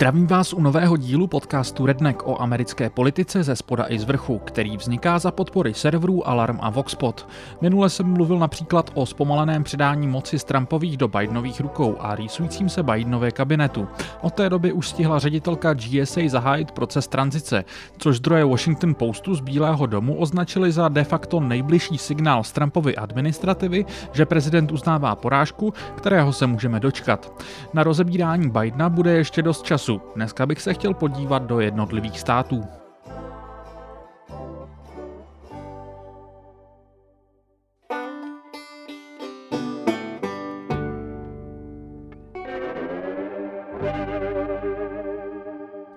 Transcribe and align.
Zdravím 0.00 0.26
vás 0.26 0.52
u 0.52 0.60
nového 0.60 0.96
dílu 0.96 1.26
podcastu 1.26 1.86
Redneck 1.86 2.26
o 2.26 2.42
americké 2.42 2.90
politice 2.90 3.42
ze 3.42 3.56
spoda 3.56 3.84
i 3.88 3.98
z 3.98 4.04
vrchu, 4.04 4.38
který 4.38 4.76
vzniká 4.76 5.18
za 5.18 5.30
podpory 5.30 5.74
serverů 5.74 6.28
Alarm 6.28 6.58
a 6.60 6.70
Voxpot. 6.70 7.28
Minule 7.60 7.90
jsem 7.90 8.06
mluvil 8.06 8.38
například 8.38 8.90
o 8.94 9.06
zpomaleném 9.06 9.64
předání 9.64 10.08
moci 10.08 10.38
z 10.38 10.44
Trumpových 10.44 10.96
do 10.96 11.08
Bidenových 11.08 11.60
rukou 11.60 11.96
a 12.00 12.14
rýsujícím 12.14 12.68
se 12.68 12.82
Bidenové 12.82 13.30
kabinetu. 13.30 13.88
Od 14.20 14.34
té 14.34 14.48
doby 14.48 14.72
už 14.72 14.88
stihla 14.88 15.18
ředitelka 15.18 15.74
GSA 15.74 16.20
zahájit 16.26 16.72
proces 16.72 17.08
tranzice, 17.08 17.64
což 17.98 18.16
zdroje 18.16 18.44
Washington 18.44 18.94
Postu 18.94 19.34
z 19.34 19.40
Bílého 19.40 19.86
domu 19.86 20.14
označili 20.14 20.72
za 20.72 20.88
de 20.88 21.04
facto 21.04 21.40
nejbližší 21.40 21.98
signál 21.98 22.44
z 22.44 22.52
Trumpovy 22.52 22.96
administrativy, 22.96 23.84
že 24.12 24.26
prezident 24.26 24.72
uznává 24.72 25.16
porážku, 25.16 25.74
kterého 25.96 26.32
se 26.32 26.46
můžeme 26.46 26.80
dočkat. 26.80 27.44
Na 27.72 27.82
rozebírání 27.82 28.50
Bidena 28.50 28.88
bude 28.88 29.12
ještě 29.12 29.42
dost 29.42 29.62
času 29.62 29.90
času. 29.90 29.99
Dneska 30.14 30.46
bych 30.46 30.62
se 30.62 30.74
chtěl 30.74 30.94
podívat 30.94 31.42
do 31.42 31.60
jednotlivých 31.60 32.20
států. 32.20 32.79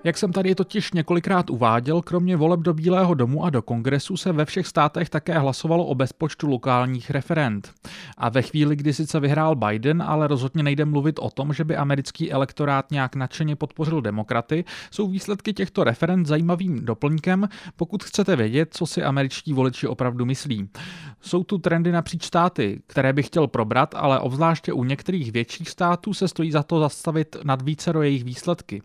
Jak 0.04 0.18
jsem 0.18 0.32
tady 0.32 0.54
totiž 0.54 0.92
několikrát 0.92 1.50
uváděl, 1.50 2.02
kromě 2.02 2.36
voleb 2.36 2.60
do 2.60 2.74
Bílého 2.74 3.14
domu 3.14 3.44
a 3.44 3.50
do 3.50 3.62
kongresu 3.62 4.16
se 4.16 4.32
ve 4.32 4.44
všech 4.44 4.66
státech 4.66 5.10
také 5.10 5.38
hlasovalo 5.38 5.86
o 5.86 5.94
bezpočtu 5.94 6.48
lokálních 6.48 7.10
referent. 7.10 7.72
A 8.16 8.28
ve 8.28 8.42
chvíli, 8.42 8.76
kdy 8.76 8.92
sice 8.92 9.20
vyhrál 9.20 9.54
Biden, 9.54 10.02
ale 10.02 10.26
rozhodně 10.28 10.62
nejde 10.62 10.84
mluvit 10.84 11.18
o 11.18 11.30
tom, 11.30 11.52
že 11.52 11.64
by 11.64 11.76
americký 11.76 12.32
elektorát 12.32 12.90
nějak 12.90 13.16
nadšeně 13.16 13.56
podpořil 13.56 14.00
demokraty, 14.00 14.64
jsou 14.90 15.08
výsledky 15.08 15.52
těchto 15.52 15.84
referent 15.84 16.26
zajímavým 16.26 16.84
doplňkem, 16.84 17.48
pokud 17.76 18.04
chcete 18.04 18.36
vědět, 18.36 18.68
co 18.74 18.86
si 18.86 19.02
američtí 19.02 19.52
voliči 19.52 19.86
opravdu 19.86 20.24
myslí. 20.24 20.68
Jsou 21.24 21.44
tu 21.44 21.58
trendy 21.58 21.92
napříč 21.92 22.24
státy, 22.24 22.82
které 22.86 23.12
bych 23.12 23.26
chtěl 23.26 23.46
probrat, 23.46 23.94
ale 23.94 24.20
obzvláště 24.20 24.72
u 24.72 24.84
některých 24.84 25.32
větších 25.32 25.70
států 25.70 26.14
se 26.14 26.28
stojí 26.28 26.50
za 26.50 26.62
to 26.62 26.80
zastavit 26.80 27.36
nad 27.44 27.62
vícero 27.62 28.02
jejich 28.02 28.24
výsledky. 28.24 28.82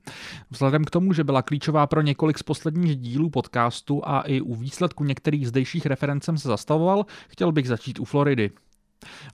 Vzhledem 0.49 0.83
k 0.83 0.89
tomu, 0.89 1.13
že 1.13 1.23
byla 1.23 1.41
klíčová 1.41 1.87
pro 1.87 2.01
několik 2.01 2.37
z 2.37 2.43
posledních 2.43 2.95
dílů 2.95 3.29
podcastu 3.29 4.01
a 4.05 4.21
i 4.21 4.41
u 4.41 4.55
výsledku 4.55 5.03
některých 5.03 5.47
zdejších 5.47 5.85
referencem 5.85 6.37
se 6.37 6.47
zastavoval, 6.47 7.05
chtěl 7.27 7.51
bych 7.51 7.67
začít 7.67 7.99
u 7.99 8.05
Floridy. 8.05 8.51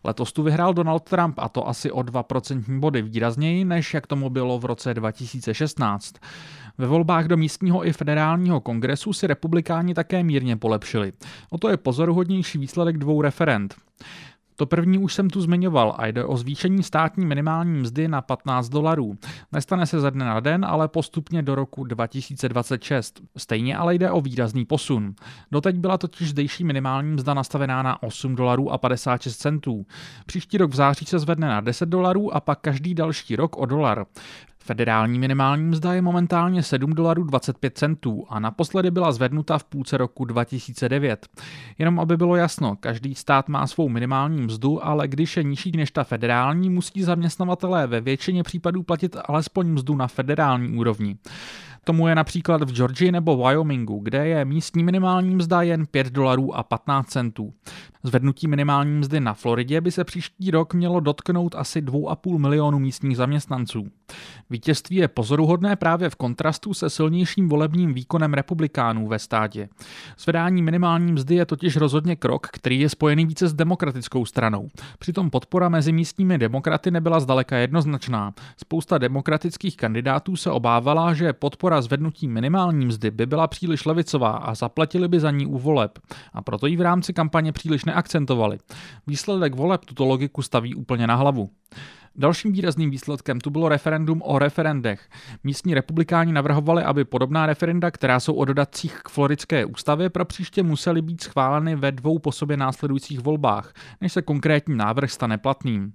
Letos 0.03 0.34
tu 0.34 0.44
vyhrál 0.44 0.73
Donald 0.73 1.03
Trump 1.03 1.40
a 1.40 1.50
to 1.50 1.67
asi 1.67 1.92
o 1.92 2.00
2% 2.00 2.80
body 2.80 3.02
výrazněji, 3.02 3.66
než 3.66 3.94
jak 3.94 4.08
tomu 4.08 4.30
bylo 4.30 4.59
v 4.59 4.66
roce 4.66 4.94
2016. 4.94 6.16
Ve 6.78 6.88
volbách 6.88 7.26
do 7.26 7.38
místního 7.38 7.88
i 7.88 7.94
federálního 7.94 8.62
kongresu 8.62 9.14
si 9.14 9.28
republikáni 9.28 9.94
také 9.94 10.23
mírně 10.23 10.58
polepšili. 10.58 11.14
O 11.50 11.58
to 11.58 11.70
je 11.70 11.78
pozoruhodnější 11.78 12.58
výsledek 12.58 12.98
dvou 12.98 13.22
referent. 13.22 13.76
To 14.58 14.66
první 14.66 14.98
už 14.98 15.14
jsem 15.14 15.30
tu 15.30 15.42
zmiňoval 15.42 15.96
a 15.98 16.08
jde 16.08 16.26
o 16.26 16.38
zvýšení 16.38 16.84
státní 16.84 17.26
minimální 17.26 17.80
mzdy 17.80 18.08
na 18.08 18.22
15 18.22 18.70
dolarů. 18.70 19.18
Nestane 19.52 19.86
se 19.86 20.00
ze 20.00 20.12
dne 20.12 20.25
na 20.25 20.40
den, 20.40 20.66
ale 20.66 20.88
postupně 20.88 21.41
do 21.41 21.56
roku 21.56 21.84
2026. 21.84 23.22
Stejně 23.38 23.78
ale 23.78 23.96
jde 23.96 24.12
o 24.12 24.22
výrazný 24.22 24.66
posun. 24.66 25.16
Doteď 25.52 25.75
byla 25.75 25.97
totiž 25.97 26.30
zdejší 26.30 26.63
minimální 26.63 27.12
mzda 27.12 27.34
nastavená 27.34 27.84
na 27.84 28.03
8 28.03 28.36
dolarů 28.36 28.72
a 28.72 28.78
56 28.78 29.38
centů. 29.38 29.86
Příští 30.25 30.57
rok 30.57 30.72
v 30.72 30.75
září 30.75 31.06
se 31.06 31.19
zvedne 31.19 31.47
na 31.47 31.62
10 31.62 31.90
dolarů 31.90 32.36
a 32.36 32.42
pak 32.42 32.59
každý 32.59 32.94
další 32.94 33.36
rok 33.36 33.57
o 33.57 33.66
dolar. 33.66 34.06
Federální 34.66 35.20
minimální 35.20 35.64
mzda 35.64 35.94
je 35.94 36.02
momentálně 36.02 36.64
7 36.64 36.94
dolarů 36.94 37.24
25 37.24 37.78
centů 37.78 38.26
a 38.30 38.40
naposledy 38.40 38.92
byla 38.92 39.12
zvednuta 39.12 39.58
v 39.58 39.64
půlce 39.64 39.98
roku 39.98 40.26
2009. 40.26 41.28
Jenom 41.78 42.00
aby 42.00 42.18
bylo 42.18 42.36
jasno, 42.36 42.75
každý 42.80 43.16
stát 43.16 43.50
má 43.50 43.68
svou 43.68 43.90
minimální 43.90 44.42
mzdu, 44.42 44.86
ale 44.86 45.08
když 45.08 45.38
je 45.38 45.44
nižší 45.44 45.72
než 45.72 45.92
ta 45.92 46.04
federální, 46.04 46.70
musí 46.70 47.04
zaměstnavatelé 47.04 47.88
ve 47.88 48.02
většině 48.02 48.44
případů 48.44 48.84
platit 48.84 49.16
alespoň 49.25 49.68
mzdu 49.68 49.96
na 49.96 50.08
federální 50.08 50.78
úrovni. 50.78 51.18
Tomu 51.84 52.08
je 52.08 52.16
například 52.16 52.62
v 52.62 52.74
Georgii 52.74 53.12
nebo 53.12 53.38
Wyomingu, 53.38 54.00
kde 54.00 54.28
je 54.28 54.46
místní 54.46 54.84
minimální 54.84 55.36
mzda 55.36 55.62
jen 55.62 55.86
5 55.86 56.09
dolarů 56.09 56.56
a 56.56 56.64
15 56.64 57.08
centů. 57.08 57.54
Zvednutí 58.06 58.48
minimální 58.48 59.00
mzdy 59.00 59.20
na 59.20 59.34
Floridě 59.34 59.82
by 59.82 59.92
se 59.92 60.04
příští 60.04 60.52
rok 60.52 60.74
mělo 60.74 61.00
dotknout 61.00 61.56
asi 61.56 61.82
2,5 61.82 62.38
milionu 62.38 62.80
místních 62.80 63.18
zaměstnanců. 63.18 63.88
Vítězství 64.50 64.96
je 64.96 65.08
pozoruhodné 65.08 65.76
právě 65.76 66.10
v 66.10 66.16
kontrastu 66.16 66.74
se 66.74 66.90
silnějším 66.90 67.50
volebním 67.50 67.94
výkonem 67.94 68.34
republikánů 68.34 69.08
ve 69.08 69.20
státě. 69.20 69.70
Zvedání 70.20 70.62
minimální 70.62 71.12
mzdy 71.12 71.36
je 71.36 71.46
totiž 71.46 71.76
rozhodně 71.76 72.16
krok, 72.16 72.48
který 72.48 72.80
je 72.80 72.90
spojený 72.90 73.26
více 73.26 73.48
s 73.48 73.54
demokratickou 73.54 74.26
stranou. 74.26 74.68
Přitom 75.00 75.30
podpora 75.30 75.70
mezi 75.70 75.92
místními 75.92 76.38
demokraty 76.38 76.92
nebyla 76.92 77.20
zdaleka 77.20 77.58
jednoznačná. 77.58 78.34
Spousta 78.58 78.98
demokratických 78.98 79.78
kandidátů 79.78 80.36
se 80.36 80.52
obávala, 80.52 81.14
že 81.14 81.34
podpora 81.34 81.82
zvednutí 81.82 82.28
minimální 82.28 82.86
mzdy 82.86 83.12
by 83.12 83.26
byla 83.26 83.48
příliš 83.48 83.86
levicová 83.86 84.32
a 84.32 84.56
zaplatili 84.56 85.08
by 85.08 85.20
za 85.20 85.32
ní 85.32 85.46
u 85.46 85.58
voleb. 85.58 86.00
A 86.34 86.42
proto 86.42 86.68
ji 86.68 86.78
v 86.78 86.82
rámci 86.82 87.14
kampaně 87.14 87.52
příliš 87.52 87.86
neakcentovali. 87.95 88.57
Výsledek 89.07 89.56
voleb 89.56 89.85
tuto 89.85 90.06
logiku 90.06 90.41
staví 90.41 90.75
úplně 90.75 91.07
na 91.07 91.16
hlavu. 91.16 91.50
Dalším 92.17 92.51
výrazným 92.51 92.89
výsledkem 92.89 93.39
tu 93.39 93.50
bylo 93.50 93.69
referendum 93.69 94.22
o 94.25 94.39
referendech. 94.39 95.09
Místní 95.44 95.73
republikáni 95.73 96.33
navrhovali, 96.33 96.83
aby 96.83 97.06
podobná 97.06 97.45
referenda, 97.45 97.91
která 97.91 98.19
jsou 98.19 98.33
o 98.33 98.45
dodacích 98.45 99.00
k 99.03 99.09
floridské 99.09 99.66
ústavě, 99.66 100.09
pro 100.09 100.25
příště 100.25 100.63
musely 100.63 101.01
být 101.01 101.23
schváleny 101.23 101.75
ve 101.75 101.91
dvou 101.91 102.19
po 102.19 102.31
sobě 102.31 102.57
následujících 102.57 103.19
volbách, 103.19 103.73
než 104.01 104.13
se 104.13 104.22
konkrétní 104.22 104.77
návrh 104.77 105.12
stane 105.12 105.38
platným. 105.38 105.94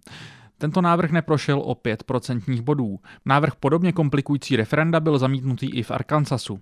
Tento 0.60 0.80
návrh 0.80 1.10
neprošel 1.10 1.60
o 1.60 1.74
5% 1.74 2.62
bodů. 2.62 2.98
Návrh 3.24 3.54
podobně 3.54 3.92
komplikující 3.92 4.56
referenda 4.56 5.00
byl 5.00 5.18
zamítnutý 5.18 5.70
i 5.74 5.82
v 5.82 5.90
Arkansasu. 5.90 6.60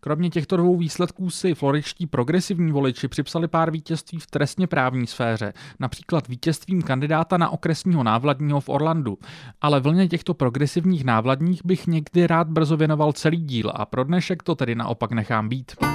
Kromě 0.00 0.30
těchto 0.30 0.56
dvou 0.56 0.76
výsledků 0.76 1.30
si 1.30 1.54
floričtí 1.54 2.06
progresivní 2.06 2.72
voliči 2.72 3.08
připsali 3.08 3.48
pár 3.48 3.70
vítězství 3.70 4.18
v 4.18 4.26
trestně 4.26 4.66
právní 4.66 5.06
sféře, 5.06 5.52
například 5.80 6.28
vítězstvím 6.28 6.82
kandidáta 6.82 7.36
na 7.36 7.50
okresního 7.50 8.02
návladního 8.02 8.60
v 8.60 8.68
Orlandu. 8.68 9.18
Ale 9.60 9.80
vlně 9.80 10.08
těchto 10.08 10.34
progresivních 10.34 11.04
návladních 11.04 11.60
bych 11.64 11.86
někdy 11.86 12.26
rád 12.26 12.48
brzo 12.48 12.76
věnoval 12.76 13.12
celý 13.12 13.36
díl 13.36 13.72
a 13.74 13.86
pro 13.86 14.04
dnešek 14.04 14.42
to 14.42 14.54
tedy 14.54 14.74
naopak 14.74 15.12
nechám 15.12 15.48
být. 15.48 15.85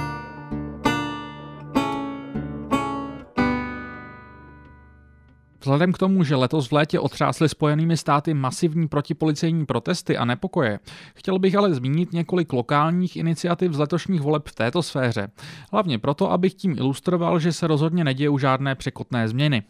Vzhledem 5.62 5.92
k 5.92 5.98
tomu, 5.98 6.24
že 6.24 6.36
letos 6.36 6.68
v 6.68 6.72
létě 6.72 7.00
otřásly 7.00 7.48
spojenými 7.48 7.96
státy 7.96 8.34
masivní 8.34 8.88
protipolicejní 8.88 9.66
protesty 9.66 10.16
a 10.16 10.24
nepokoje, 10.24 10.78
chtěl 11.14 11.38
bych 11.38 11.54
ale 11.54 11.74
zmínit 11.74 12.12
několik 12.12 12.52
lokálních 12.52 13.16
iniciativ 13.16 13.72
z 13.72 13.78
letošních 13.78 14.20
voleb 14.20 14.48
v 14.48 14.54
této 14.54 14.82
sféře. 14.82 15.28
Hlavně 15.72 15.98
proto, 15.98 16.32
abych 16.32 16.54
tím 16.54 16.78
ilustroval, 16.78 17.38
že 17.38 17.52
se 17.52 17.66
rozhodně 17.66 18.04
nedějou 18.04 18.38
žádné 18.38 18.74
překotné 18.74 19.28
změny. 19.28 19.62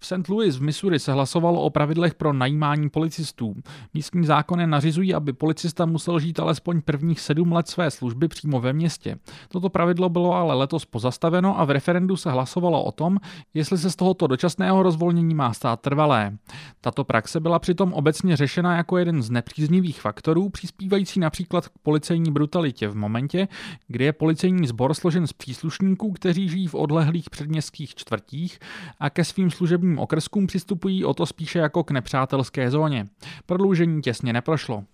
V 0.00 0.06
St. 0.06 0.28
Louis 0.28 0.56
v 0.56 0.62
Missouri 0.62 0.98
se 0.98 1.12
hlasovalo 1.12 1.62
o 1.62 1.70
pravidlech 1.70 2.14
pro 2.14 2.32
najímání 2.32 2.90
policistů. 2.90 3.54
Místní 3.94 4.26
zákony 4.26 4.66
nařizují, 4.66 5.14
aby 5.14 5.32
policista 5.32 5.86
musel 5.86 6.20
žít 6.20 6.40
alespoň 6.40 6.80
prvních 6.82 7.20
sedm 7.20 7.52
let 7.52 7.68
své 7.68 7.90
služby 7.90 8.28
přímo 8.28 8.60
ve 8.60 8.72
městě. 8.72 9.18
Toto 9.48 9.68
pravidlo 9.68 10.08
bylo 10.08 10.34
ale 10.34 10.54
letos 10.54 10.84
pozastaveno 10.84 11.60
a 11.60 11.64
v 11.64 11.70
referendu 11.70 12.16
se 12.16 12.30
hlasovalo 12.30 12.84
o 12.84 12.92
tom, 12.92 13.18
jestli 13.54 13.78
se 13.78 13.90
z 13.90 13.96
tohoto 13.96 14.26
dočasného 14.26 14.82
rozvolnění 14.82 15.34
má 15.34 15.52
stát 15.52 15.80
trvalé. 15.80 16.36
Tato 16.80 17.04
praxe 17.04 17.40
byla 17.40 17.58
přitom 17.58 17.92
obecně 17.92 18.36
řešena 18.36 18.76
jako 18.76 18.98
jeden 18.98 19.22
z 19.22 19.30
nepříznivých 19.30 20.00
faktorů, 20.00 20.48
přispívající 20.48 21.20
například 21.20 21.68
k 21.68 21.78
policejní 21.82 22.32
brutalitě 22.32 22.88
v 22.88 22.96
momentě, 22.96 23.48
kdy 23.88 24.04
je 24.04 24.12
policejní 24.12 24.66
sbor 24.66 24.94
složen 24.94 25.26
z 25.26 25.32
příslušníků, 25.32 26.12
kteří 26.12 26.48
žijí 26.48 26.66
v 26.66 26.74
odlehlých 26.74 27.30
předměstských 27.30 27.94
čtvrtích 27.94 28.58
a 29.00 29.10
ke 29.10 29.24
svým 29.24 29.50
služebním 29.50 29.87
volebním 29.88 29.98
okrskům 29.98 30.46
přistupují 30.46 31.04
o 31.04 31.14
to 31.14 31.26
spíše 31.26 31.58
jako 31.58 31.84
k 31.84 31.90
nepřátelské 31.90 32.70
zóně. 32.70 33.06
Prodloužení 33.46 34.02
těsně 34.02 34.32
neprošlo. 34.32 34.84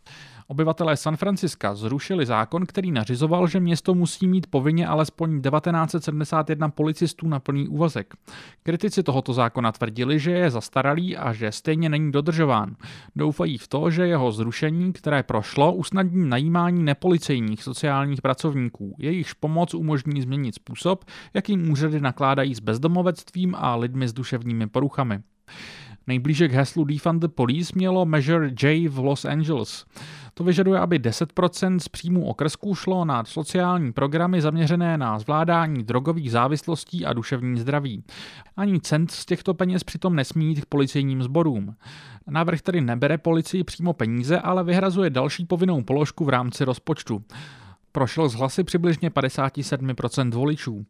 Obyvatelé 0.46 0.96
San 0.96 1.17
Franciska 1.17 1.75
zrušili 1.75 2.26
zákon, 2.26 2.67
který 2.67 2.93
nařizoval, 2.93 3.49
že 3.49 3.61
město 3.61 3.94
musí 3.94 4.29
mít 4.29 4.46
povinně 4.46 4.87
alespoň 4.87 5.43
1971 5.43 6.69
policistů 6.69 7.29
na 7.29 7.41
plný 7.41 7.69
úvazek. 7.69 8.14
Kritici 8.62 9.02
tohoto 9.02 9.32
zákona 9.32 9.73
tvrdili, 9.73 10.19
že 10.19 10.31
je 10.31 10.50
zastaralý 10.50 11.17
a 11.17 11.32
že 11.32 11.52
stejně 11.52 11.88
není 11.88 12.12
dodržován. 12.12 12.76
Doufají 13.17 13.58
v 13.58 13.69
to, 13.69 13.91
že 13.91 14.06
jeho 14.06 14.32
zrušení, 14.32 14.93
které 14.93 15.23
prošlo, 15.23 15.73
usnadní 15.73 16.29
najímání 16.29 16.82
nepolicejních 16.82 17.62
sociálních 17.62 18.23
pracovníků. 18.23 18.97
Jejichž 18.99 19.32
pomoc 19.32 19.75
umožní 19.75 20.23
změnit 20.23 20.55
způsob, 20.55 21.05
jakým 21.35 21.70
úřady 21.70 22.00
nakládají 22.00 22.55
s 22.55 22.61
bezdomovectvím 22.61 23.55
a 23.58 23.76
lidmi 23.76 24.08
s 24.08 24.12
duševními 24.12 24.67
poruchami. 24.67 25.23
Nejblíže 26.06 26.49
k 26.49 26.53
heslu 26.53 26.85
Defund 26.85 27.21
the 27.21 27.29
Police 27.29 27.73
mělo 27.75 28.06
Measure 28.06 28.51
J 28.62 28.89
v 28.89 28.99
Los 28.99 29.25
Angeles. 29.25 29.85
To 30.35 30.45
vyžaduje, 30.45 30.81
aby 30.81 30.99
10% 30.99 31.79
z 31.79 31.89
příjmu 31.89 32.25
okrsků 32.25 32.75
šlo 32.75 33.05
na 33.05 33.25
sociální 33.25 33.93
programy 33.93 34.41
zaměřené 34.41 34.99
na 34.99 35.19
zvládání 35.19 35.83
drogových 35.83 36.31
závislostí 36.31 37.06
a 37.06 37.12
duševní 37.12 37.61
zdraví. 37.61 38.05
Ani 38.56 38.81
cent 38.81 39.11
z 39.11 39.27
těchto 39.27 39.55
peněz 39.55 39.85
přitom 39.85 40.17
nesmí 40.17 40.49
jít 40.49 40.61
k 40.61 40.67
policejním 40.67 41.23
sborům. 41.23 41.75
Návrh 42.27 42.62
tedy 42.62 42.81
nebere 42.81 43.19
policii 43.19 43.65
přímo 43.65 43.93
peníze, 43.93 44.39
ale 44.39 44.65
vyhrazuje 44.65 45.11
další 45.11 45.45
povinnou 45.45 45.83
položku 45.83 46.25
v 46.25 46.29
rámci 46.29 46.65
rozpočtu. 46.65 47.25
Prošel 47.93 48.29
z 48.29 48.35
hlasy 48.35 48.65
přibližně 48.65 49.11
57% 49.11 50.31
voličů. 50.31 50.87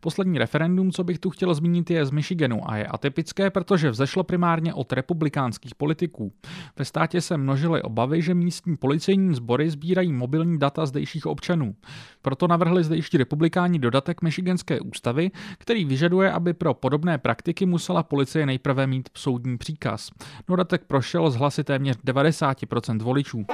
Poslední 0.00 0.38
referendum, 0.38 0.92
co 0.92 1.04
bych 1.04 1.18
tu 1.18 1.30
chtěl 1.30 1.54
zmínit, 1.54 1.90
je 1.90 2.06
z 2.06 2.10
Michiganu 2.10 2.70
a 2.70 2.76
je 2.76 2.86
atypické, 2.86 3.50
protože 3.50 3.90
vzešlo 3.90 4.24
primárně 4.24 4.74
od 4.74 4.92
republikánských 4.92 5.74
politiků. 5.74 6.32
Ve 6.78 6.84
státě 6.84 7.20
se 7.20 7.36
množily 7.36 7.82
obavy, 7.82 8.22
že 8.22 8.34
místní 8.34 8.76
policejní 8.76 9.34
sbory 9.34 9.70
sbírají 9.70 10.12
mobilní 10.12 10.58
data 10.58 10.86
zdejších 10.86 11.26
občanů. 11.26 11.74
Proto 12.22 12.48
navrhli 12.48 12.84
zdejší 12.84 13.16
republikáni 13.18 13.78
dodatek 13.78 14.22
Michiganské 14.22 14.80
ústavy, 14.80 15.30
který 15.58 15.84
vyžaduje, 15.84 16.32
aby 16.32 16.52
pro 16.52 16.74
podobné 16.74 17.18
praktiky 17.18 17.66
musela 17.66 18.02
policie 18.02 18.46
nejprve 18.46 18.86
mít 18.86 19.08
soudní 19.14 19.58
příkaz. 19.58 20.10
Dodatek 20.48 20.84
prošel 20.84 21.30
z 21.30 21.36
hlasy 21.36 21.64
téměř 21.64 21.96
90% 21.96 23.02
voličů. 23.02 23.46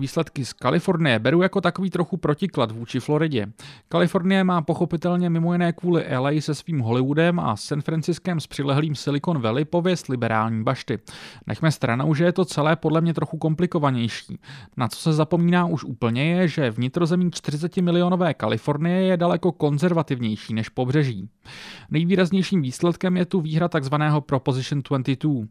Výsledky 0.00 0.44
z 0.44 0.52
Kalifornie 0.52 1.18
beru 1.18 1.42
jako 1.42 1.60
takový 1.60 1.90
trochu 1.90 2.16
protiklad 2.16 2.70
vůči 2.70 3.00
Floridě. 3.00 3.46
Kalifornie 3.88 4.44
má 4.44 4.62
pochopitelně 4.62 5.30
mimo 5.30 5.52
jiné 5.52 5.72
kvůli 5.72 6.04
LA 6.18 6.30
se 6.40 6.54
svým 6.54 6.80
Hollywoodem 6.80 7.40
a 7.40 7.56
San 7.56 7.82
Franciskem 7.82 8.40
s 8.40 8.46
přilehlým 8.46 8.94
Silicon 8.94 9.40
Valley 9.40 9.64
pověst 9.64 10.08
liberální 10.08 10.64
bašty. 10.64 10.98
Nechme 11.46 11.72
stranou, 11.72 12.14
že 12.14 12.24
je 12.24 12.32
to 12.32 12.44
celé 12.44 12.76
podle 12.76 13.00
mě 13.00 13.14
trochu 13.14 13.38
komplikovanější. 13.38 14.38
Na 14.76 14.88
co 14.88 14.98
se 14.98 15.12
zapomíná 15.12 15.66
už 15.66 15.84
úplně 15.84 16.34
je, 16.34 16.48
že 16.48 16.70
vnitrozemí 16.70 17.30
40 17.30 17.76
milionové 17.76 18.34
Kalifornie 18.34 19.02
je 19.02 19.16
daleko 19.16 19.52
konzervativnější 19.52 20.54
než 20.54 20.68
pobřeží. 20.68 21.28
Nejvýraznějším 21.90 22.62
výsledkem 22.62 23.16
je 23.16 23.24
tu 23.24 23.40
výhra 23.40 23.68
tzv. 23.68 23.94
Proposition 24.20 24.82
22. 24.88 25.46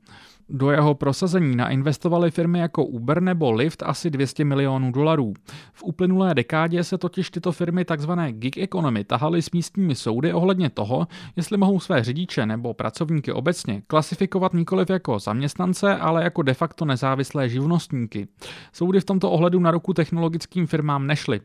Do 0.52 0.72
jeho 0.72 0.96
prosazení 0.96 1.56
nainvestovaly 1.56 2.32
firmy 2.32 2.60
jako 2.60 2.86
Uber 2.86 3.22
nebo 3.22 3.52
Lyft 3.52 3.84
asi 3.84 4.10
200 4.10 4.46
milionů 4.46 4.92
dolarů. 4.92 5.34
V 5.74 5.84
uplynulé 5.84 6.34
dekádě 6.34 6.84
se 6.84 6.98
totiž 6.98 7.30
tyto 7.30 7.52
firmy 7.52 7.86
tzv. 7.86 8.12
gig 8.32 8.58
economy 8.58 9.04
tahaly 9.04 9.42
s 9.42 9.52
místními 9.52 9.96
soudy 9.96 10.34
ohledně 10.34 10.70
toho, 10.70 11.08
jestli 11.36 11.58
mohou 11.58 11.80
své 11.80 12.04
řidiče 12.04 12.46
nebo 12.46 12.74
pracovníky 12.74 13.32
obecně 13.32 13.82
klasifikovat 13.88 14.54
nikoliv 14.54 14.90
jako 14.90 15.20
zaměstnance, 15.20 15.96
ale 15.96 16.24
jako 16.24 16.42
de 16.42 16.54
facto 16.54 16.86
nezávislé 16.86 17.50
živnostníky. 17.50 18.28
Soudy 18.74 19.00
v 19.00 19.06
tomto 19.06 19.32
ohledu 19.32 19.60
na 19.60 19.72
ruku 19.72 19.94
technologickým 19.94 20.68
firmám 20.68 21.08
nešly. 21.08 21.42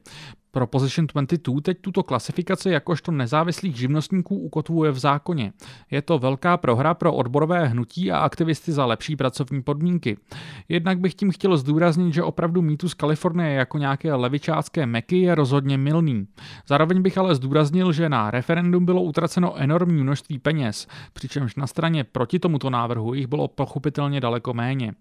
Proposition 0.55 1.07
22 1.07 1.61
teď 1.61 1.79
tuto 1.81 2.03
klasifikaci 2.03 2.71
jakožto 2.71 3.13
nezávislých 3.13 3.77
živnostníků 3.77 4.37
ukotvuje 4.37 4.91
v 4.91 4.99
zákoně. 4.99 5.53
Je 5.91 6.03
to 6.03 6.19
velká 6.19 6.57
prohra 6.57 6.95
pro 6.95 7.15
odborové 7.15 7.67
hnutí 7.67 8.13
a 8.13 8.19
aktivisty 8.19 8.73
za 8.73 8.87
lepší 8.87 9.17
pracovní 9.17 9.63
podmínky. 9.63 10.17
Jednak 10.69 10.99
bych 10.99 11.15
tím 11.15 11.31
chtěl 11.31 11.57
zdůraznit, 11.57 12.15
že 12.15 12.23
opravdu 12.23 12.63
mýtus 12.63 12.95
Kalifornie 12.95 13.55
jako 13.55 13.79
nějaké 13.79 14.15
levičácké 14.15 14.87
meky 14.87 15.19
je 15.19 15.35
rozhodně 15.35 15.79
milný. 15.79 16.27
Zároveň 16.67 17.03
bych 17.03 17.19
ale 17.19 17.35
zdůraznil, 17.35 17.93
že 17.93 18.09
na 18.09 18.31
referendum 18.31 18.85
bylo 18.85 19.03
utraceno 19.03 19.57
enormní 19.57 20.03
množství 20.03 20.39
peněz, 20.39 20.87
přičemž 21.13 21.57
na 21.57 21.67
straně 21.67 22.05
proti 22.05 22.39
tomuto 22.39 22.71
návrhu 22.71 23.15
jich 23.15 23.27
bylo 23.27 23.49
pochopitelně 23.49 24.21
daleko 24.21 24.55
méně. 24.55 24.93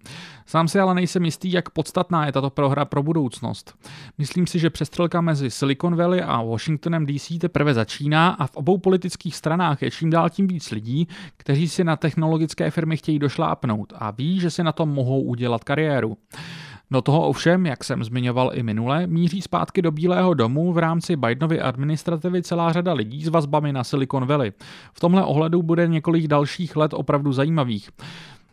Sám 0.46 0.68
si 0.68 0.80
ale 0.80 0.96
nejsem 0.96 1.26
jistý, 1.26 1.52
jak 1.52 1.70
podstatná 1.70 2.26
je 2.26 2.32
tato 2.32 2.50
prohra 2.50 2.86
pro 2.86 3.04
budoucnost. 3.04 3.74
Myslím 4.18 4.48
si, 4.48 4.60
že 4.60 4.70
přestřelka 4.70 5.22
mezi 5.22 5.43
mezi 5.44 5.52
Silicon 5.52 5.96
Valley 5.96 6.22
a 6.22 6.42
Washingtonem 6.42 7.06
DC 7.06 7.40
teprve 7.40 7.74
začíná 7.74 8.30
a 8.30 8.48
v 8.48 8.56
obou 8.56 8.78
politických 8.78 9.36
stranách 9.36 9.82
je 9.82 9.92
čím 9.92 10.10
dál 10.10 10.30
tím 10.30 10.48
víc 10.48 10.72
lidí, 10.72 11.08
kteří 11.38 11.68
si 11.68 11.84
na 11.84 11.96
technologické 11.96 12.72
firmy 12.72 12.98
chtějí 12.98 13.20
došlápnout 13.20 13.94
a 13.96 14.12
ví, 14.12 14.40
že 14.40 14.52
si 14.52 14.64
na 14.64 14.72
tom 14.72 14.90
mohou 14.90 15.22
udělat 15.22 15.64
kariéru. 15.64 16.18
Do 16.92 17.02
toho 17.02 17.28
ovšem, 17.28 17.66
jak 17.66 17.84
jsem 17.84 18.04
zmiňoval 18.04 18.52
i 18.54 18.64
minule, 18.64 19.08
míří 19.08 19.42
zpátky 19.42 19.82
do 19.82 19.92
Bílého 19.92 20.34
domu 20.34 20.74
v 20.74 20.78
rámci 20.78 21.16
Bidenovy 21.16 21.62
administrativy 21.62 22.44
celá 22.44 22.72
řada 22.74 22.94
lidí 22.94 23.24
s 23.24 23.28
vazbami 23.28 23.74
na 23.74 23.84
Silicon 23.84 24.26
Valley. 24.26 24.52
V 24.94 25.00
tomhle 25.00 25.24
ohledu 25.24 25.64
bude 25.64 25.88
několik 25.88 26.28
dalších 26.28 26.76
let 26.76 26.94
opravdu 26.94 27.32
zajímavých. 27.32 27.90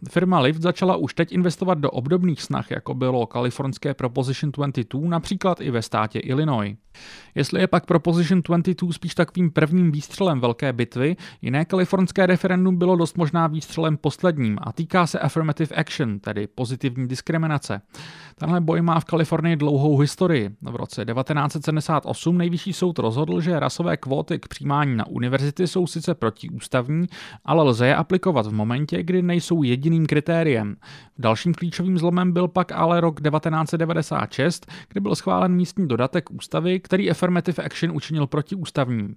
Firma 0.09 0.41
Lyft 0.41 0.63
začala 0.63 0.97
už 0.97 1.15
teď 1.15 1.33
investovat 1.33 1.79
do 1.79 1.91
obdobných 1.91 2.43
snah, 2.43 2.71
jako 2.71 2.95
bylo 2.95 3.27
kalifornské 3.27 3.95
Proposition 3.95 4.53
22, 4.53 5.09
například 5.09 5.61
i 5.61 5.71
ve 5.71 5.83
státě 5.83 6.19
Illinois. 6.19 6.77
Jestli 7.35 7.61
je 7.61 7.67
pak 7.67 7.87
Proposition 7.87 8.43
22 8.43 8.93
spíš 8.93 9.15
takovým 9.15 9.51
prvním 9.51 9.93
výstřelem 9.93 10.41
velké 10.41 10.73
bitvy, 10.73 11.17
jiné 11.43 11.65
kalifornské 11.65 12.27
referendum 12.27 12.77
bylo 12.77 12.97
dost 12.97 13.17
možná 13.17 13.47
výstřelem 13.47 13.97
posledním 13.97 14.59
a 14.63 14.73
týká 14.73 15.07
se 15.07 15.19
affirmative 15.19 15.77
action, 15.77 16.21
tedy 16.21 16.47
pozitivní 16.47 17.09
diskriminace. 17.09 17.83
Tenhle 18.39 18.61
boj 18.61 18.83
má 18.83 19.01
v 19.01 19.05
Kalifornii 19.05 19.57
dlouhou 19.57 19.99
historii. 19.99 20.51
V 20.63 20.77
roce 20.77 21.05
1978 21.05 22.39
nejvyšší 22.39 22.73
soud 22.73 22.99
rozhodl, 22.99 23.41
že 23.41 23.61
rasové 23.61 23.97
kvóty 23.97 24.39
k 24.39 24.49
přijímání 24.49 24.97
na 24.97 25.07
univerzity 25.07 25.67
jsou 25.67 25.87
sice 25.87 26.15
protiústavní, 26.15 27.07
ale 27.45 27.63
lze 27.63 27.87
je 27.87 27.97
aplikovat 27.97 28.47
v 28.47 28.53
momentě, 28.53 29.03
kdy 29.03 29.23
nejsou 29.23 29.63
jediným 29.91 30.07
kritériem. 30.07 30.77
Dalším 31.19 31.55
klíčovým 31.55 31.99
zlomem 31.99 32.33
byl 32.33 32.49
pak 32.49 32.73
ale 32.73 33.01
rok 33.01 33.21
1996, 33.21 34.67
kdy 34.89 35.01
byl 35.01 35.15
schválen 35.15 35.53
místní 35.53 35.89
dodatek 35.89 36.31
ústavy, 36.31 36.81
který 36.81 37.11
affirmative 37.11 37.65
action 37.65 37.97
učinil 37.97 38.27
protiústavním. 38.27 39.17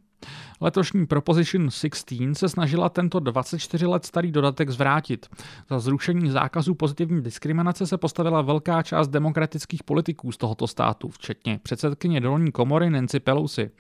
Letošní 0.62 1.06
Proposition 1.06 1.70
16 1.70 2.38
se 2.38 2.50
snažila 2.50 2.90
tento 2.90 3.20
24 3.20 3.86
let 3.86 4.06
starý 4.06 4.32
dodatek 4.32 4.70
zvrátit. 4.70 5.28
Za 5.70 5.80
zrušení 5.80 6.30
zákazu 6.30 6.76
pozitivní 6.76 7.22
diskriminace 7.22 7.88
se 7.88 7.98
postavila 7.98 8.42
velká 8.42 8.84
část 8.84 9.08
demokratických 9.08 9.84
politiků 9.84 10.32
z 10.32 10.38
tohoto 10.38 10.68
státu, 10.68 11.10
včetně 11.10 11.60
předsedkyně 11.64 12.22
dolní 12.22 12.52
komory 12.52 12.90
Nancy 12.90 13.20
Pelosi. 13.20 13.72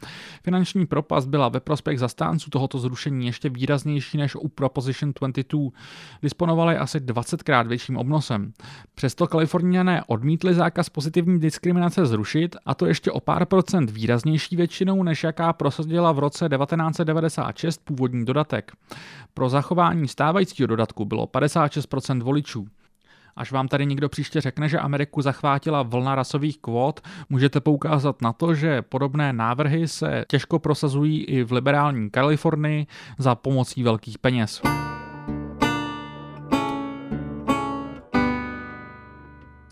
Finanční 0.43 0.85
propast 0.85 1.27
byla 1.27 1.49
ve 1.49 1.59
prospěch 1.59 1.99
zastánců 1.99 2.49
tohoto 2.49 2.79
zrušení 2.79 3.25
ještě 3.25 3.49
výraznější 3.49 4.17
než 4.17 4.35
u 4.35 4.47
Proposition 4.47 5.13
22. 5.19 5.69
Disponovali 6.21 6.77
asi 6.77 6.99
20krát 6.99 7.67
větším 7.67 7.97
obnosem. 7.97 8.53
Přesto 8.95 9.27
kaliforniané 9.27 10.03
odmítli 10.07 10.53
zákaz 10.53 10.89
pozitivní 10.89 11.39
diskriminace 11.39 12.05
zrušit, 12.05 12.55
a 12.65 12.75
to 12.75 12.85
ještě 12.85 13.11
o 13.11 13.19
pár 13.19 13.45
procent 13.45 13.89
výraznější 13.89 14.55
většinou, 14.55 15.03
než 15.03 15.23
jaká 15.23 15.53
prosadila 15.53 16.11
v 16.11 16.19
roce 16.19 16.32
roce 16.33 16.49
1996 16.57 17.81
původní 17.83 18.25
dodatek. 18.25 18.71
Pro 19.33 19.49
zachování 19.49 20.07
stávajícího 20.07 20.67
dodatku 20.67 21.05
bylo 21.05 21.25
56% 21.25 22.23
voličů. 22.23 22.67
Až 23.35 23.51
vám 23.51 23.67
tady 23.67 23.85
někdo 23.85 24.09
příště 24.09 24.41
řekne, 24.41 24.69
že 24.69 24.79
Ameriku 24.79 25.21
zachvátila 25.21 25.83
vlna 25.83 26.15
rasových 26.15 26.57
kvót, 26.57 27.01
můžete 27.29 27.59
poukázat 27.59 28.21
na 28.21 28.33
to, 28.33 28.55
že 28.55 28.81
podobné 28.81 29.33
návrhy 29.33 29.87
se 29.87 30.25
těžko 30.27 30.59
prosazují 30.59 31.23
i 31.23 31.43
v 31.43 31.51
liberální 31.51 32.09
Kalifornii 32.09 32.87
za 33.17 33.35
pomocí 33.35 33.83
velkých 33.83 34.17
peněz. 34.17 34.61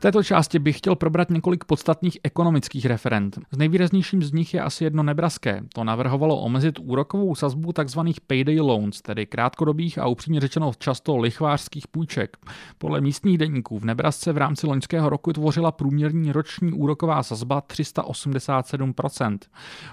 Této 0.01 0.23
části 0.23 0.59
bych 0.59 0.77
chtěl 0.77 0.95
probrat 0.95 1.29
několik 1.29 1.63
podstatných 1.63 2.17
ekonomických 2.23 2.85
referent. 2.85 3.39
Z 3.51 3.57
nejvýraznějším 3.57 4.23
z 4.23 4.31
nich 4.31 4.53
je 4.53 4.61
asi 4.61 4.83
jedno 4.83 5.03
nebraské. 5.03 5.61
To 5.73 5.83
navrhovalo 5.83 6.41
omezit 6.41 6.79
úrokovou 6.79 7.35
sazbu 7.35 7.73
tzv. 7.73 7.99
payday 8.27 8.59
loans, 8.59 9.01
tedy 9.01 9.25
krátkodobých 9.25 9.97
a 9.99 10.07
upřímně 10.07 10.39
řečeno 10.39 10.71
často 10.77 11.17
lichvářských 11.17 11.87
půjček. 11.87 12.37
Podle 12.77 13.01
místních 13.01 13.37
deníků 13.37 13.79
v 13.79 13.85
Nebrasce 13.85 14.33
v 14.33 14.37
rámci 14.37 14.67
loňského 14.67 15.09
roku 15.09 15.33
tvořila 15.33 15.71
průměrní 15.71 16.31
roční 16.31 16.73
úroková 16.73 17.23
sazba 17.23 17.61
387%. 17.61 19.37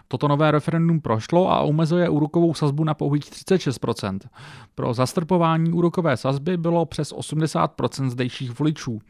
Toto 0.08 0.28
nové 0.28 0.50
referendum 0.50 1.00
prošlo 1.00 1.52
a 1.52 1.60
omezuje 1.60 2.08
úrokovou 2.08 2.54
sazbu 2.54 2.84
na 2.84 2.94
pouhých 2.94 3.24
36%. 3.24 4.18
Pro 4.74 4.94
zastrpování 4.94 5.72
úrokové 5.72 6.16
sazby 6.16 6.56
bylo 6.56 6.86
přes 6.86 7.12
80% 7.12 8.08
zdejších 8.08 8.58
voličů. 8.58 9.00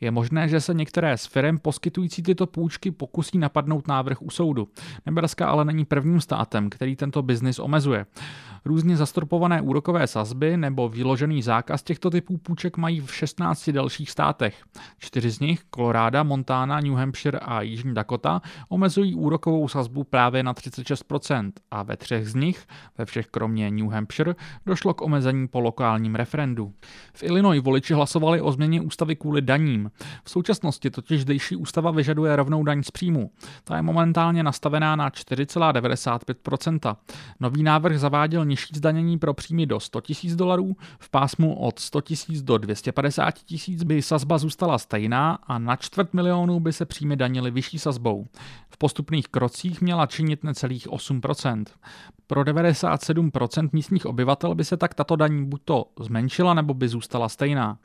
Je 0.00 0.10
možné, 0.10 0.47
že 0.48 0.60
se 0.60 0.74
některé 0.74 1.16
z 1.16 1.26
firm 1.26 1.58
poskytující 1.58 2.22
tyto 2.22 2.46
půjčky 2.46 2.90
pokusí 2.90 3.38
napadnout 3.38 3.88
návrh 3.88 4.22
u 4.22 4.30
soudu. 4.30 4.68
Nebraska 5.06 5.48
ale 5.48 5.64
není 5.64 5.84
prvním 5.84 6.20
státem, 6.20 6.70
který 6.70 6.96
tento 6.96 7.22
biznis 7.22 7.58
omezuje. 7.58 8.06
Různě 8.64 8.96
zastropované 8.96 9.60
úrokové 9.60 10.06
sazby 10.06 10.56
nebo 10.56 10.88
vyložený 10.88 11.42
zákaz 11.42 11.82
těchto 11.82 12.10
typů 12.10 12.38
půjček 12.38 12.76
mají 12.76 13.00
v 13.00 13.14
16 13.14 13.70
dalších 13.70 14.10
státech. 14.10 14.62
Čtyři 14.98 15.30
z 15.30 15.40
nich, 15.40 15.60
Colorado, 15.74 16.24
Montana, 16.24 16.80
New 16.80 16.94
Hampshire 16.94 17.38
a 17.38 17.62
Jižní 17.62 17.94
Dakota, 17.94 18.42
omezují 18.68 19.14
úrokovou 19.14 19.68
sazbu 19.68 20.04
právě 20.04 20.42
na 20.42 20.54
36% 20.54 21.52
a 21.70 21.82
ve 21.82 21.96
třech 21.96 22.28
z 22.28 22.34
nich, 22.34 22.66
ve 22.98 23.04
všech 23.04 23.26
kromě 23.26 23.70
New 23.70 23.88
Hampshire, 23.88 24.34
došlo 24.66 24.94
k 24.94 25.02
omezení 25.02 25.48
po 25.48 25.60
lokálním 25.60 26.14
referendu. 26.14 26.72
V 27.14 27.22
Illinois 27.22 27.62
voliči 27.62 27.94
hlasovali 27.94 28.40
o 28.40 28.52
změně 28.52 28.80
ústavy 28.80 29.16
kvůli 29.16 29.42
daním. 29.42 29.90
V 30.24 30.30
současnosti 30.38 30.90
totiž 30.90 31.20
zdejší 31.22 31.56
ústava 31.56 31.90
vyžaduje 31.90 32.36
rovnou 32.36 32.64
daň 32.64 32.82
z 32.82 32.90
příjmu. 32.90 33.30
Ta 33.64 33.76
je 33.76 33.82
momentálně 33.82 34.42
nastavená 34.42 34.96
na 34.96 35.10
4,95%. 35.10 36.96
Nový 37.40 37.62
návrh 37.62 37.98
zaváděl 37.98 38.44
nižší 38.44 38.74
zdanění 38.76 39.18
pro 39.18 39.34
příjmy 39.34 39.66
do 39.66 39.80
100 39.80 40.00
000 40.24 40.36
dolarů, 40.36 40.76
v 40.98 41.10
pásmu 41.10 41.54
od 41.54 41.78
100 41.78 42.00
000 42.28 42.42
do 42.44 42.58
250 42.58 43.34
000 43.68 43.84
by 43.84 44.02
sazba 44.02 44.38
zůstala 44.38 44.78
stejná 44.78 45.38
a 45.46 45.58
na 45.58 45.76
čtvrt 45.76 46.14
milionu 46.14 46.60
by 46.60 46.72
se 46.72 46.84
příjmy 46.84 47.16
danily 47.16 47.50
vyšší 47.50 47.78
sazbou. 47.78 48.26
V 48.70 48.76
postupných 48.78 49.28
krocích 49.28 49.80
měla 49.80 50.06
činit 50.06 50.44
necelých 50.44 50.88
8%. 50.88 51.64
Pro 52.30 52.42
97% 52.42 53.68
místních 53.72 54.06
obyvatel 54.06 54.54
by 54.54 54.64
se 54.64 54.76
tak 54.76 54.94
tato 54.94 55.16
daň 55.16 55.44
buď 55.44 55.60
to 55.64 55.86
zmenšila, 56.00 56.54
nebo 56.54 56.74
by 56.74 56.88
zůstala 56.88 57.28
stejná. 57.28 57.78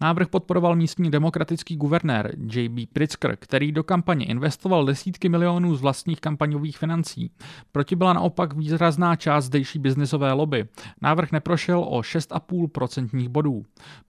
Návrh 0.00 0.28
podporoval 0.28 0.76
místní 0.76 1.10
demokratický 1.10 1.76
guvernér 1.76 2.34
J.B. 2.52 2.82
Pritzker, 2.92 3.36
který 3.36 3.72
do 3.72 3.84
kampaně 3.84 4.26
investoval 4.26 4.84
desítky 4.84 5.28
milionů 5.28 5.74
z 5.74 5.80
vlastních 5.80 6.20
kampaňových 6.20 6.78
financí. 6.78 7.30
Proti 7.72 7.96
byla 7.96 8.12
naopak 8.12 8.54
výrazná 8.54 9.16
část 9.16 9.44
zdejší 9.44 9.78
biznisové 9.78 10.32
lobby. 10.32 10.68
Návrh 11.02 11.32
neprošel 11.32 11.80
o 11.80 12.00
6,5% 12.00 13.28
bodů. 13.28 13.64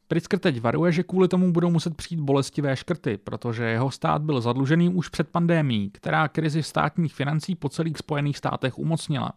Pritzker 0.10 0.40
teď 0.40 0.62
varuje, 0.62 0.92
že 0.92 1.04
kvůli 1.04 1.28
tomu 1.28 1.52
budou 1.52 1.70
muset 1.70 1.96
přijít 1.98 2.20
bolestivé 2.20 2.76
škrty, 2.76 3.18
protože 3.18 3.64
jeho 3.64 3.92
stát 3.92 4.22
byl 4.22 4.42
zadlužený 4.42 4.90
už 4.90 5.10
před 5.10 5.30
pandémií, 5.30 5.90
která 5.90 6.28
krizi 6.28 6.64
státních 6.64 7.14
financí 7.14 7.56
po 7.56 7.70
celých 7.70 7.98
Spojených 7.98 8.38
státech 8.38 8.78
umocnila. 8.78 9.32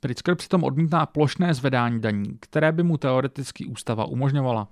Pritzker 0.00 0.34
přitom 0.34 0.64
odmítá 0.64 1.06
plošné 1.06 1.54
zvedání 1.54 2.00
daní, 2.00 2.24
které 2.40 2.72
by 2.72 2.82
mu 2.82 2.96
teoreticky 2.96 3.66
ústava 3.66 4.04
umožňovala. 4.04 4.68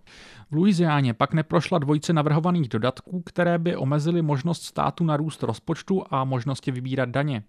V 0.50 0.56
Louisianě 0.56 1.14
pak 1.14 1.34
neprošla 1.34 1.78
dvojice 1.78 2.12
navrhovaných 2.12 2.68
dodatků, 2.68 3.22
které 3.26 3.58
by 3.58 3.76
omezily 3.76 4.22
možnost 4.22 4.62
státu 4.62 5.04
na 5.04 5.16
růst 5.16 5.42
rozpočtu 5.42 6.02
a 6.10 6.24
možnosti 6.24 6.70
vybírat 6.70 7.08
daně. 7.08 7.42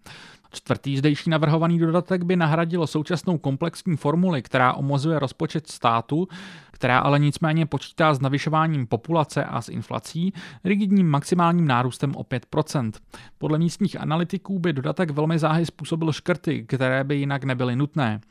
Čtvrtý 0.56 0.98
zdejší 0.98 1.30
navrhovaný 1.30 1.80
dodatek 1.80 2.24
by 2.24 2.36
nahradil 2.36 2.88
současnou 2.88 3.38
komplexní 3.38 3.98
formuli, 3.98 4.42
která 4.42 4.74
omozuje 4.74 5.20
rozpočet 5.20 5.68
státu, 5.68 6.28
která 6.72 7.00
ale 7.00 7.20
nicméně 7.20 7.66
počítá 7.66 8.14
s 8.14 8.22
navyšováním 8.22 8.88
populace 8.88 9.44
a 9.44 9.62
s 9.62 9.70
inflací, 9.70 10.34
rigidním 10.64 11.10
maximálním 11.10 11.68
nárůstem 11.68 12.16
o 12.16 12.24
5%. 12.24 12.92
Podle 13.38 13.60
místních 13.60 14.02
analytiků 14.02 14.60
by 14.60 14.74
dodatek 14.74 15.12
velmi 15.12 15.40
záhy 15.40 15.66
způsobil 15.66 16.12
škrty, 16.12 16.64
které 16.64 17.04
by 17.04 17.16
jinak 17.16 17.44
nebyly 17.44 17.76
nutné. 17.76 18.22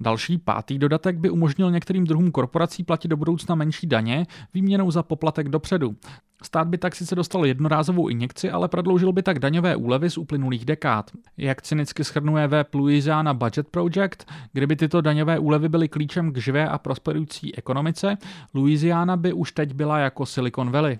Další 0.00 0.38
pátý 0.38 0.78
dodatek 0.78 1.18
by 1.18 1.30
umožnil 1.30 1.70
některým 1.70 2.04
druhům 2.04 2.30
korporací 2.30 2.84
platit 2.84 3.08
do 3.08 3.16
budoucna 3.16 3.54
menší 3.54 3.86
daně 3.86 4.26
výměnou 4.54 4.90
za 4.90 5.02
poplatek 5.02 5.48
dopředu. 5.48 5.96
Stát 6.42 6.68
by 6.68 6.78
tak 6.78 6.94
sice 6.94 7.14
dostal 7.14 7.46
jednorázovou 7.46 8.08
injekci, 8.08 8.50
ale 8.50 8.68
prodloužil 8.68 9.12
by 9.12 9.22
tak 9.22 9.38
daňové 9.38 9.76
úlevy 9.76 10.10
z 10.10 10.18
uplynulých 10.18 10.64
dekád. 10.64 11.10
Jak 11.36 11.62
cynicky 11.62 12.04
schrnuje 12.04 12.46
web 12.48 12.74
Louisiana 12.74 13.34
Budget 13.34 13.68
Project, 13.68 14.26
kdyby 14.52 14.76
tyto 14.76 15.00
daňové 15.00 15.38
úlevy 15.38 15.68
byly 15.68 15.88
klíčem 15.88 16.32
k 16.32 16.36
živé 16.36 16.68
a 16.68 16.78
prosperující 16.78 17.54
ekonomice, 17.54 18.16
Louisiana 18.54 19.16
by 19.16 19.32
už 19.32 19.52
teď 19.52 19.74
byla 19.74 19.98
jako 19.98 20.26
Silicon 20.26 20.70
Valley. 20.70 20.98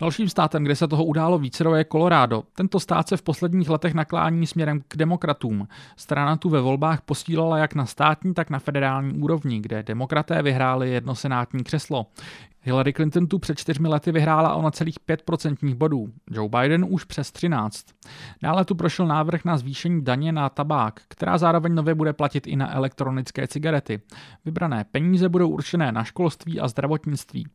Dalším 0.00 0.28
státem, 0.28 0.64
kde 0.64 0.76
se 0.76 0.88
toho 0.88 1.04
událo 1.04 1.38
více, 1.38 1.64
je 1.76 1.84
Colorado. 1.92 2.42
Tento 2.54 2.80
stát 2.80 3.08
se 3.08 3.16
v 3.16 3.22
posledních 3.22 3.68
letech 3.68 3.94
naklání 3.94 4.46
směrem 4.46 4.82
k 4.88 4.96
demokratům. 4.96 5.68
Strana 5.96 6.36
tu 6.36 6.48
ve 6.48 6.60
volbách 6.60 7.00
posílala 7.00 7.58
jak 7.58 7.74
na 7.74 7.86
státní, 7.86 8.34
tak 8.34 8.50
na 8.50 8.58
federální 8.58 9.18
úrovni, 9.18 9.60
kde 9.60 9.82
demokraté 9.82 10.42
vyhráli 10.42 10.90
jedno 10.90 11.14
senátní 11.14 11.64
křeslo. 11.64 12.06
Hillary 12.66 12.92
Clinton 12.92 13.26
tu 13.26 13.38
před 13.38 13.58
čtyřmi 13.58 13.88
lety 13.88 14.12
vyhrála 14.12 14.54
o 14.54 14.62
na 14.62 14.70
celých 14.70 14.96
5% 15.08 15.74
bodů, 15.74 16.08
Joe 16.30 16.48
Biden 16.48 16.86
už 16.88 17.04
přes 17.04 17.32
13. 17.32 17.86
Dále 18.42 18.64
tu 18.64 18.74
prošel 18.74 19.06
návrh 19.06 19.44
na 19.44 19.56
zvýšení 19.56 20.04
daně 20.04 20.32
na 20.32 20.48
tabák, 20.48 21.00
která 21.08 21.38
zároveň 21.38 21.74
nově 21.74 21.94
bude 21.94 22.12
platit 22.12 22.46
i 22.46 22.56
na 22.56 22.74
elektronické 22.74 23.46
cigarety. 23.46 24.00
Vybrané 24.44 24.84
peníze 24.90 25.28
budou 25.28 25.48
určené 25.48 25.92
na 25.92 26.04
školství 26.04 26.60
a 26.60 26.68
zdravotnictví. 26.68 27.46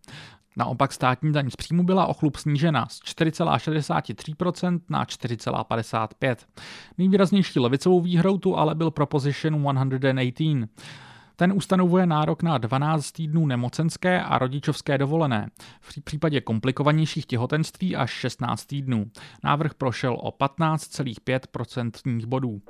Naopak 0.57 0.93
státní 0.93 1.31
daň 1.31 1.49
z 1.49 1.55
příjmu 1.55 1.83
byla 1.83 2.05
o 2.05 2.13
chlup 2.13 2.35
snížena 2.35 2.85
z 2.89 3.01
4,63% 3.01 4.79
na 4.89 5.05
4,55%. 5.05 6.35
Nejvýraznější 6.97 7.59
levicovou 7.59 8.01
výhrou 8.01 8.37
tu 8.37 8.57
ale 8.57 8.75
byl 8.75 8.91
Proposition 8.91 9.63
118. 9.63 10.69
Ten 11.39 11.53
ustanovuje 11.53 12.05
nárok 12.05 12.43
na 12.43 12.58
12 12.58 13.12
týdnů 13.12 13.46
nemocenské 13.46 14.24
a 14.24 14.39
rodičovské 14.39 14.98
dovolené, 14.98 15.50
v 15.81 16.03
případě 16.03 16.41
komplikovanějších 16.41 17.25
těhotenství 17.25 17.96
až 17.96 18.12
16 18.12 18.65
týdnů. 18.65 19.05
Návrh 19.43 19.74
prošel 19.74 20.17
o 20.22 20.31
15,5% 20.31 22.25
bodů. 22.25 22.62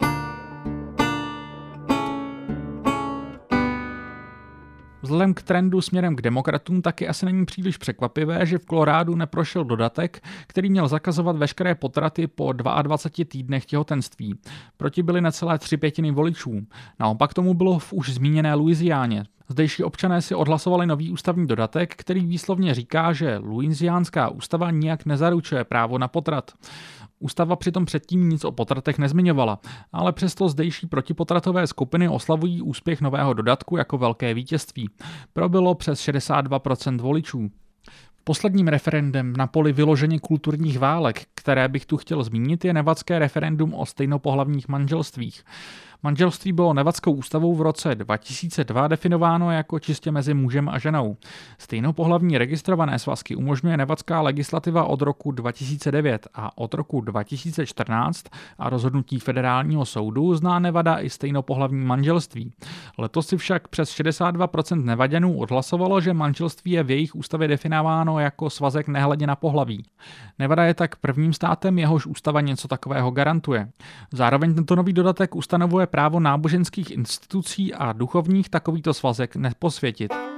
Vzhledem 5.09 5.33
k 5.33 5.41
trendu 5.41 5.81
směrem 5.81 6.15
k 6.15 6.21
demokratům 6.21 6.81
taky 6.81 7.07
asi 7.07 7.25
není 7.25 7.45
příliš 7.45 7.77
překvapivé, 7.77 8.45
že 8.45 8.57
v 8.57 8.65
Kolorádu 8.65 9.15
neprošel 9.15 9.63
dodatek, 9.63 10.23
který 10.47 10.69
měl 10.69 10.87
zakazovat 10.87 11.37
veškeré 11.37 11.75
potraty 11.75 12.27
po 12.27 12.53
22 12.53 13.25
týdnech 13.29 13.65
těhotenství. 13.65 14.35
Proti 14.77 15.03
byly 15.03 15.21
necelé 15.21 15.59
tři 15.59 15.77
pětiny 15.77 16.11
voličů. 16.11 16.61
Naopak 16.99 17.33
tomu 17.33 17.53
bylo 17.53 17.79
v 17.79 17.93
už 17.93 18.13
zmíněné 18.13 18.53
Louisianě. 18.53 19.23
Zdejší 19.47 19.83
občané 19.83 20.21
si 20.21 20.35
odhlasovali 20.35 20.85
nový 20.85 21.11
ústavní 21.11 21.47
dodatek, 21.47 21.95
který 21.95 22.25
výslovně 22.25 22.73
říká, 22.73 23.13
že 23.13 23.37
louisiánská 23.37 24.29
ústava 24.29 24.71
nijak 24.71 25.05
nezaručuje 25.05 25.63
právo 25.63 25.97
na 25.97 26.07
potrat. 26.07 26.51
Ústava 27.19 27.55
přitom 27.55 27.85
předtím 27.85 28.29
nic 28.29 28.45
o 28.45 28.51
potratech 28.51 28.97
nezmiňovala, 28.97 29.59
ale 29.93 30.13
přesto 30.13 30.49
zdejší 30.49 30.87
protipotratové 30.87 31.67
skupiny 31.67 32.09
oslavují 32.09 32.61
úspěch 32.61 33.01
nového 33.01 33.33
dodatku 33.33 33.77
jako 33.77 33.97
velké 33.97 34.33
vítězství. 34.33 34.89
Probilo 35.33 35.75
přes 35.75 35.99
62% 35.99 37.01
voličů. 37.01 37.49
Posledním 38.23 38.67
referendem 38.67 39.33
na 39.37 39.47
poli 39.47 39.73
vyloženě 39.73 40.19
kulturních 40.19 40.79
válek, 40.79 41.25
které 41.35 41.67
bych 41.67 41.85
tu 41.85 41.97
chtěl 41.97 42.23
zmínit, 42.23 42.65
je 42.65 42.73
nevadské 42.73 43.19
referendum 43.19 43.73
o 43.73 43.85
stejnopohlavních 43.85 44.67
manželstvích. 44.67 45.43
Manželství 46.03 46.51
bylo 46.51 46.73
nevadskou 46.73 47.11
ústavou 47.11 47.55
v 47.55 47.61
roce 47.61 47.95
2002 47.95 48.87
definováno 48.87 49.51
jako 49.51 49.79
čistě 49.79 50.11
mezi 50.11 50.33
mužem 50.33 50.69
a 50.69 50.79
ženou. 50.79 51.17
Stejnopohlavní 51.57 52.37
registrované 52.37 52.99
svazky 52.99 53.35
umožňuje 53.35 53.77
nevadská 53.77 54.21
legislativa 54.21 54.83
od 54.83 55.01
roku 55.01 55.31
2009 55.31 56.27
a 56.33 56.57
od 56.57 56.73
roku 56.73 57.01
2014 57.01 58.25
a 58.57 58.69
rozhodnutí 58.69 59.19
federálního 59.19 59.85
soudu 59.85 60.35
zná 60.35 60.59
Nevada 60.59 60.99
i 60.99 61.09
stejnopohlavní 61.09 61.85
manželství. 61.85 62.53
Letos 62.97 63.27
si 63.27 63.37
však 63.37 63.67
přes 63.67 63.89
62% 63.89 64.83
nevaděnů 64.83 65.37
odhlasovalo, 65.37 66.01
že 66.01 66.13
manželství 66.13 66.71
je 66.71 66.83
v 66.83 66.91
jejich 66.91 67.15
ústavě 67.15 67.47
definováno 67.47 68.19
jako 68.19 68.49
svazek 68.49 68.87
nehledě 68.87 69.27
na 69.27 69.35
pohlaví. 69.35 69.85
Nevada 70.39 70.63
je 70.63 70.73
tak 70.73 70.95
prvním 70.95 71.33
státem, 71.33 71.79
jehož 71.79 72.05
ústava 72.05 72.41
něco 72.41 72.67
takového 72.67 73.11
garantuje. 73.11 73.69
Zároveň 74.13 74.55
tento 74.55 74.75
nový 74.75 74.93
dodatek 74.93 75.35
ustanovuje 75.35 75.88
právo 75.89 76.19
náboženských 76.19 76.91
institucí 76.91 77.73
a 77.73 77.93
duchovních 77.93 78.49
takovýto 78.49 78.93
svazek 78.93 79.35
neposvětit. 79.35 80.28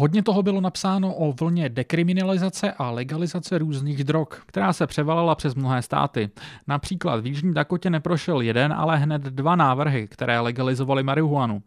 Hodně 0.00 0.22
toho 0.22 0.42
bylo 0.42 0.60
napsáno 0.60 1.14
o 1.14 1.32
vlně 1.32 1.68
dekriminalizace 1.68 2.72
a 2.72 2.90
legalizace 2.90 3.58
různých 3.58 4.04
drog, 4.04 4.28
která 4.46 4.72
se 4.72 4.86
převalila 4.86 5.34
přes 5.34 5.54
mnohé 5.54 5.82
státy. 5.82 6.30
Například 6.66 7.20
v 7.20 7.26
Jižní 7.26 7.54
Dakotě 7.54 7.90
neprošel 7.90 8.40
jeden, 8.40 8.72
ale 8.72 8.96
hned 8.96 9.22
dva 9.22 9.56
návrhy, 9.56 10.08
které 10.08 10.40
legalizovaly 10.40 11.02
marihuanu. 11.02 11.62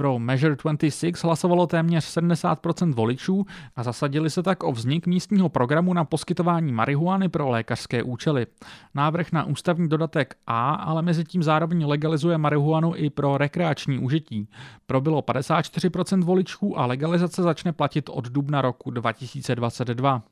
Pro 0.00 0.18
Measure 0.18 0.56
26 0.56 1.24
hlasovalo 1.24 1.66
téměř 1.66 2.04
70% 2.04 2.94
voličů 2.94 3.46
a 3.76 3.82
zasadili 3.82 4.30
se 4.30 4.42
tak 4.42 4.62
o 4.62 4.72
vznik 4.72 5.06
místního 5.06 5.48
programu 5.48 5.94
na 5.94 6.04
poskytování 6.04 6.72
marihuany 6.72 7.28
pro 7.28 7.48
lékařské 7.48 8.02
účely. 8.02 8.46
Návrh 8.94 9.32
na 9.32 9.44
ústavní 9.44 9.88
dodatek 9.88 10.34
A 10.46 10.74
ale 10.74 11.02
mezi 11.02 11.24
tím 11.24 11.42
zároveň 11.42 11.84
legalizuje 11.84 12.38
marihuanu 12.38 12.92
i 12.96 13.10
pro 13.10 13.38
rekreační 13.38 13.98
užití. 13.98 14.48
Probilo 14.86 15.20
54% 15.20 16.24
voličů 16.24 16.78
a 16.78 16.86
legalizace 16.86 17.42
začne 17.42 17.69
platit 17.72 18.08
od 18.08 18.28
dubna 18.28 18.62
roku 18.62 18.90
2022. 18.90 20.22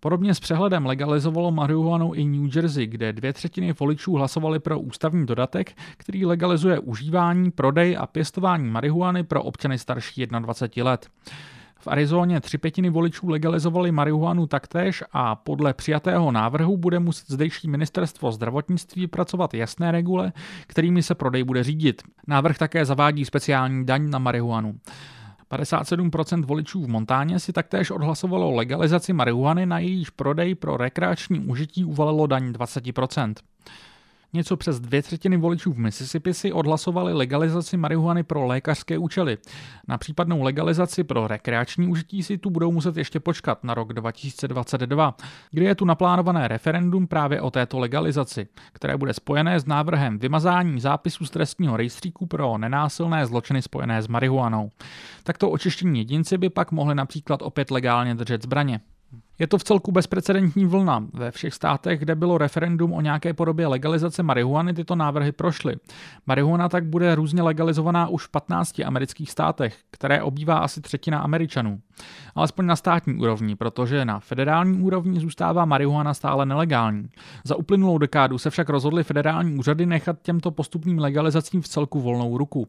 Podobně 0.00 0.34
s 0.34 0.40
přehledem 0.40 0.86
legalizovalo 0.86 1.50
marihuanu 1.50 2.12
i 2.12 2.24
New 2.24 2.56
Jersey, 2.56 2.86
kde 2.86 3.12
dvě 3.12 3.32
třetiny 3.32 3.72
voličů 3.72 4.12
hlasovali 4.12 4.58
pro 4.58 4.80
ústavní 4.80 5.26
dodatek, 5.26 5.72
který 5.96 6.26
legalizuje 6.26 6.78
užívání, 6.78 7.50
prodej 7.50 7.96
a 8.00 8.06
pěstování 8.06 8.70
marihuany 8.70 9.24
pro 9.24 9.42
občany 9.42 9.78
starší 9.78 10.26
21 10.26 10.90
let. 10.90 11.08
V 11.78 11.88
Arizóně 11.88 12.40
tři 12.40 12.58
pětiny 12.58 12.90
voličů 12.90 13.28
legalizovali 13.28 13.92
marihuanu 13.92 14.46
taktéž 14.46 15.04
a 15.12 15.36
podle 15.36 15.74
přijatého 15.74 16.32
návrhu 16.32 16.76
bude 16.76 16.98
muset 16.98 17.30
zdejší 17.30 17.68
ministerstvo 17.68 18.32
zdravotnictví 18.32 19.06
pracovat 19.06 19.54
jasné 19.54 19.92
regule, 19.92 20.32
kterými 20.66 21.02
se 21.02 21.14
prodej 21.14 21.44
bude 21.44 21.64
řídit. 21.64 22.02
Návrh 22.26 22.58
také 22.58 22.84
zavádí 22.84 23.24
speciální 23.24 23.86
daň 23.86 24.10
na 24.10 24.18
marihuanu. 24.18 24.74
57% 25.50 26.44
voličů 26.44 26.82
v 26.82 26.88
Montáně 26.88 27.40
si 27.40 27.52
taktéž 27.52 27.90
odhlasovalo 27.90 28.50
legalizaci 28.50 29.12
marihuany, 29.12 29.66
na 29.66 29.78
jejíž 29.78 30.10
prodej 30.10 30.54
pro 30.54 30.76
rekreační 30.76 31.40
užití 31.40 31.84
uvalilo 31.84 32.26
daň 32.26 32.52
20%. 32.52 33.34
Něco 34.36 34.56
přes 34.56 34.80
dvě 34.80 35.02
třetiny 35.02 35.36
voličů 35.36 35.72
v 35.72 35.78
Mississippi 35.78 36.34
si 36.34 36.52
odhlasovali 36.52 37.12
legalizaci 37.12 37.76
marihuany 37.76 38.22
pro 38.22 38.46
lékařské 38.46 38.98
účely. 38.98 39.38
Na 39.88 39.98
případnou 39.98 40.42
legalizaci 40.42 41.04
pro 41.04 41.26
rekreační 41.26 41.88
užití 41.88 42.22
si 42.22 42.38
tu 42.38 42.50
budou 42.50 42.72
muset 42.72 42.96
ještě 42.96 43.20
počkat 43.20 43.64
na 43.64 43.74
rok 43.74 43.92
2022, 43.92 45.16
kdy 45.50 45.64
je 45.64 45.74
tu 45.74 45.84
naplánované 45.84 46.48
referendum 46.48 47.06
právě 47.06 47.40
o 47.40 47.50
této 47.50 47.78
legalizaci, 47.78 48.48
které 48.72 48.96
bude 48.96 49.14
spojené 49.14 49.60
s 49.60 49.66
návrhem 49.66 50.18
vymazání 50.18 50.80
zápisů 50.80 51.26
z 51.26 51.30
trestního 51.30 51.76
rejstříku 51.76 52.26
pro 52.26 52.58
nenásilné 52.58 53.26
zločiny 53.26 53.62
spojené 53.62 54.02
s 54.02 54.08
marihuanou. 54.08 54.70
Takto 55.22 55.50
očištění 55.50 55.98
jedinci 55.98 56.38
by 56.38 56.50
pak 56.50 56.72
mohli 56.72 56.94
například 56.94 57.42
opět 57.42 57.70
legálně 57.70 58.14
držet 58.14 58.42
zbraně. 58.42 58.80
Je 59.38 59.46
to 59.46 59.58
v 59.58 59.64
celku 59.64 59.92
bezprecedentní 59.92 60.66
vlna. 60.66 61.06
Ve 61.12 61.30
všech 61.30 61.54
státech, 61.54 62.00
kde 62.00 62.14
bylo 62.14 62.38
referendum 62.38 62.92
o 62.92 63.00
nějaké 63.00 63.34
podobě 63.34 63.66
legalizace 63.66 64.22
marihuany, 64.22 64.74
tyto 64.74 64.94
návrhy 64.94 65.32
prošly. 65.32 65.76
Marihuana 66.26 66.68
tak 66.68 66.84
bude 66.84 67.14
různě 67.14 67.42
legalizovaná 67.42 68.08
už 68.08 68.24
v 68.24 68.28
15 68.30 68.78
amerických 68.78 69.30
státech, 69.30 69.76
které 69.90 70.22
obývá 70.22 70.58
asi 70.58 70.80
třetina 70.80 71.18
Američanů. 71.18 71.80
Alespoň 72.34 72.66
na 72.66 72.76
státní 72.76 73.14
úrovni, 73.14 73.56
protože 73.56 74.04
na 74.04 74.20
federální 74.20 74.78
úrovni 74.78 75.20
zůstává 75.20 75.64
marihuana 75.64 76.14
stále 76.14 76.46
nelegální. 76.46 77.08
Za 77.44 77.56
uplynulou 77.56 77.98
dekádu 77.98 78.38
se 78.38 78.50
však 78.50 78.68
rozhodly 78.68 79.04
federální 79.04 79.58
úřady 79.58 79.86
nechat 79.86 80.22
těmto 80.22 80.50
postupným 80.50 80.98
legalizacím 80.98 81.62
v 81.62 81.68
celku 81.68 82.00
volnou 82.00 82.38
ruku. 82.38 82.68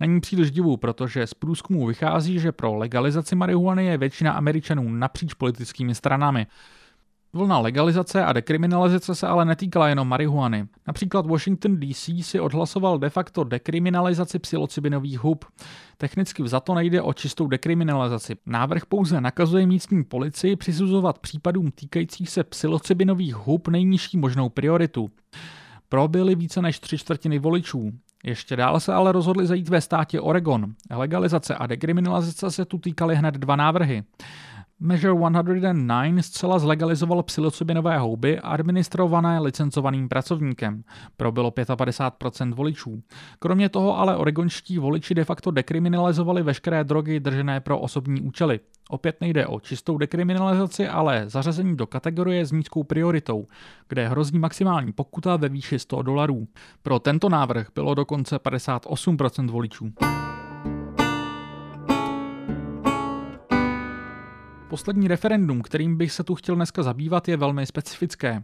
Není 0.00 0.20
příliš 0.20 0.50
divu, 0.50 0.76
protože 0.76 1.26
z 1.26 1.34
průzkumu 1.34 1.86
vychází, 1.86 2.38
že 2.38 2.52
pro 2.52 2.74
legalizaci 2.74 3.36
marihuany 3.36 3.86
je 3.86 3.98
většina 3.98 4.32
Američanů 4.32 4.88
napříč 4.88 5.34
politickými 5.34 5.94
stranami. 6.06 6.46
Vlna 7.32 7.58
legalizace 7.58 8.24
a 8.24 8.32
dekriminalizace 8.32 9.14
se 9.14 9.26
ale 9.26 9.44
netýkala 9.44 9.88
jenom 9.88 10.08
marihuany. 10.08 10.68
Například 10.86 11.26
Washington 11.26 11.80
DC 11.80 12.10
si 12.20 12.40
odhlasoval 12.40 12.98
de 12.98 13.10
facto 13.10 13.44
dekriminalizaci 13.44 14.38
psilocibinových 14.38 15.18
hub. 15.18 15.44
Technicky 15.96 16.42
vzato 16.42 16.74
nejde 16.74 17.02
o 17.02 17.12
čistou 17.12 17.46
dekriminalizaci. 17.46 18.36
Návrh 18.46 18.86
pouze 18.86 19.20
nakazuje 19.20 19.66
místní 19.66 20.04
policii 20.04 20.56
přisuzovat 20.56 21.18
případům 21.18 21.70
týkajících 21.70 22.30
se 22.30 22.44
psilocibinových 22.44 23.34
hub 23.34 23.68
nejnižší 23.68 24.18
možnou 24.18 24.48
prioritu. 24.48 25.10
Pro 25.88 26.08
byly 26.08 26.34
více 26.34 26.62
než 26.62 26.78
tři 26.78 26.98
čtvrtiny 26.98 27.38
voličů. 27.38 27.92
Ještě 28.24 28.56
dále 28.56 28.80
se 28.80 28.94
ale 28.94 29.12
rozhodli 29.12 29.46
zajít 29.46 29.68
ve 29.68 29.80
státě 29.80 30.20
Oregon. 30.20 30.74
Legalizace 30.90 31.54
a 31.54 31.66
dekriminalizace 31.66 32.50
se 32.50 32.64
tu 32.64 32.78
týkaly 32.78 33.16
hned 33.16 33.34
dva 33.34 33.56
návrhy. 33.56 34.04
Measure 34.80 35.14
109 35.14 36.22
zcela 36.22 36.58
zlegalizoval 36.58 37.22
psilocybinové 37.22 37.98
houby 37.98 38.38
administrované 38.38 39.40
licencovaným 39.40 40.08
pracovníkem. 40.08 40.84
Pro 41.16 41.32
bylo 41.32 41.50
55% 41.50 42.54
voličů. 42.54 43.02
Kromě 43.38 43.68
toho 43.68 43.98
ale 43.98 44.16
oregonští 44.16 44.78
voliči 44.78 45.14
de 45.14 45.24
facto 45.24 45.50
dekriminalizovali 45.50 46.42
veškeré 46.42 46.84
drogy 46.84 47.20
držené 47.20 47.60
pro 47.60 47.78
osobní 47.78 48.20
účely. 48.20 48.60
Opět 48.88 49.20
nejde 49.20 49.46
o 49.46 49.60
čistou 49.60 49.98
dekriminalizaci, 49.98 50.88
ale 50.88 51.24
zařazení 51.26 51.76
do 51.76 51.86
kategorie 51.86 52.46
s 52.46 52.52
nízkou 52.52 52.84
prioritou, 52.84 53.46
kde 53.88 54.08
hrozí 54.08 54.38
maximální 54.38 54.92
pokuta 54.92 55.36
ve 55.36 55.48
výši 55.48 55.78
100 55.78 56.02
dolarů. 56.02 56.46
Pro 56.82 56.98
tento 56.98 57.28
návrh 57.28 57.66
bylo 57.74 57.94
dokonce 57.94 58.36
58% 58.36 59.50
voličů. 59.50 59.92
Poslední 64.68 65.08
referendum, 65.08 65.62
kterým 65.62 65.96
bych 65.96 66.12
se 66.12 66.24
tu 66.24 66.34
chtěl 66.34 66.54
dneska 66.54 66.82
zabývat, 66.82 67.28
je 67.28 67.36
velmi 67.36 67.66
specifické. 67.66 68.42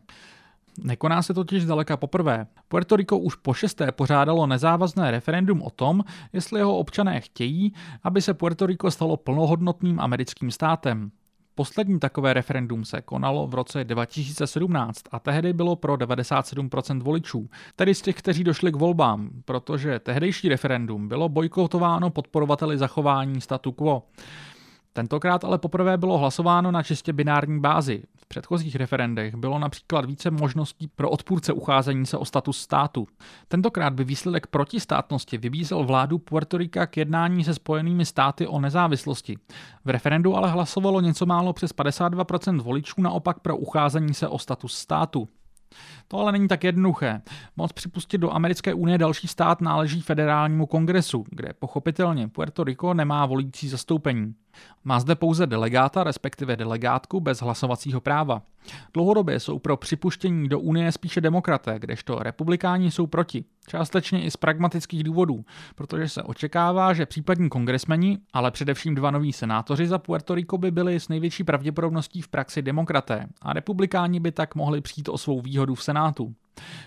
Nekoná 0.78 1.22
se 1.22 1.34
totiž 1.34 1.62
zdaleka 1.62 1.96
poprvé. 1.96 2.46
Puerto 2.68 2.96
Rico 2.96 3.18
už 3.18 3.34
po 3.34 3.54
šesté 3.54 3.92
pořádalo 3.92 4.46
nezávazné 4.46 5.10
referendum 5.10 5.62
o 5.62 5.70
tom, 5.70 6.04
jestli 6.32 6.60
jeho 6.60 6.76
občané 6.76 7.20
chtějí, 7.20 7.74
aby 8.02 8.22
se 8.22 8.34
Puerto 8.34 8.66
Rico 8.66 8.90
stalo 8.90 9.16
plnohodnotným 9.16 10.00
americkým 10.00 10.50
státem. 10.50 11.10
Poslední 11.54 12.00
takové 12.00 12.34
referendum 12.34 12.84
se 12.84 13.02
konalo 13.02 13.46
v 13.46 13.54
roce 13.54 13.84
2017 13.84 15.02
a 15.12 15.18
tehdy 15.18 15.52
bylo 15.52 15.76
pro 15.76 15.94
97% 15.94 17.02
voličů, 17.02 17.50
tedy 17.76 17.94
z 17.94 18.02
těch, 18.02 18.16
kteří 18.16 18.44
došli 18.44 18.72
k 18.72 18.76
volbám, 18.76 19.30
protože 19.44 19.98
tehdejší 19.98 20.48
referendum 20.48 21.08
bylo 21.08 21.28
bojkotováno 21.28 22.10
podporovateli 22.10 22.78
zachování 22.78 23.40
statu 23.40 23.72
quo. 23.72 24.02
Tentokrát 24.92 25.44
ale 25.44 25.58
poprvé 25.58 25.98
bylo 25.98 26.18
hlasováno 26.18 26.70
na 26.70 26.82
čistě 26.82 27.12
binární 27.12 27.60
bázi. 27.60 28.02
V 28.16 28.26
předchozích 28.26 28.76
referendech 28.76 29.34
bylo 29.34 29.58
například 29.58 30.04
více 30.04 30.30
možností 30.30 30.88
pro 30.88 31.10
odpůrce 31.10 31.52
ucházení 31.52 32.06
se 32.06 32.16
o 32.16 32.24
status 32.24 32.58
státu. 32.60 33.06
Tentokrát 33.48 33.92
by 33.92 34.04
výsledek 34.04 34.46
protistátnosti 34.46 35.38
vybízel 35.38 35.84
vládu 35.84 36.18
Puerto 36.18 36.56
Rica 36.56 36.86
k 36.86 36.96
jednání 36.96 37.44
se 37.44 37.54
spojenými 37.54 38.06
státy 38.06 38.46
o 38.46 38.60
nezávislosti. 38.60 39.36
V 39.84 39.90
referendu 39.90 40.36
ale 40.36 40.50
hlasovalo 40.50 41.00
něco 41.00 41.26
málo 41.26 41.52
přes 41.52 41.74
52% 41.74 42.60
voličů 42.60 43.02
naopak 43.02 43.40
pro 43.40 43.56
ucházení 43.56 44.14
se 44.14 44.28
o 44.28 44.38
status 44.38 44.74
státu. 44.74 45.28
To 46.08 46.18
ale 46.18 46.32
není 46.32 46.48
tak 46.48 46.64
jednoduché. 46.64 47.22
Moc 47.56 47.72
připustit 47.72 48.18
do 48.18 48.30
Americké 48.30 48.74
unie 48.74 48.98
další 48.98 49.28
stát 49.28 49.60
náleží 49.60 50.00
federálnímu 50.00 50.66
kongresu, 50.66 51.24
kde 51.30 51.52
pochopitelně 51.58 52.28
Puerto 52.28 52.64
Rico 52.64 52.94
nemá 52.94 53.26
volící 53.26 53.68
zastoupení. 53.68 54.34
Má 54.84 55.00
zde 55.00 55.14
pouze 55.14 55.46
delegáta, 55.46 56.04
respektive 56.04 56.56
delegátku 56.56 57.20
bez 57.20 57.40
hlasovacího 57.40 58.00
práva. 58.00 58.42
Dlouhodobě 58.94 59.40
jsou 59.40 59.58
pro 59.58 59.76
připuštění 59.76 60.48
do 60.48 60.60
Unie 60.60 60.92
spíše 60.92 61.20
demokraté, 61.20 61.78
kdežto 61.78 62.18
republikáni 62.18 62.90
jsou 62.90 63.06
proti. 63.06 63.44
Částečně 63.66 64.24
i 64.24 64.30
z 64.30 64.36
pragmatických 64.36 65.04
důvodů, 65.04 65.44
protože 65.74 66.08
se 66.08 66.22
očekává, 66.22 66.94
že 66.94 67.06
případní 67.06 67.48
kongresmeni, 67.48 68.18
ale 68.32 68.50
především 68.50 68.94
dva 68.94 69.10
noví 69.10 69.32
senátoři 69.32 69.86
za 69.86 69.98
Puerto 69.98 70.34
Rico 70.34 70.58
by 70.58 70.70
byli 70.70 71.00
s 71.00 71.08
největší 71.08 71.44
pravděpodobností 71.44 72.22
v 72.22 72.28
praxi 72.28 72.62
demokraté 72.62 73.26
a 73.42 73.52
republikáni 73.52 74.20
by 74.20 74.32
tak 74.32 74.54
mohli 74.54 74.80
přijít 74.80 75.08
o 75.08 75.18
svou 75.18 75.40
výhodu 75.40 75.74
v 75.74 75.82
Senátu. 75.82 76.34